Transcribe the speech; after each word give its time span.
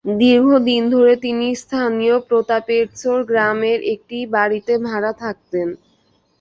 দীর্ঘ 0.19 0.47
দিন 0.67 0.83
ধরে 0.93 1.13
তিনি 1.25 1.47
স্থানীয় 1.61 2.15
প্রতাপেরচর 2.27 3.17
গ্রামের 3.29 3.79
একটি 3.93 4.17
বাড়িতে 4.35 4.73
ভাড়া 4.87 5.11
থাকতেন। 5.21 5.67